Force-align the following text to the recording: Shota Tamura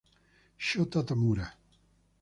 Shota 0.67 1.05
Tamura 1.05 1.45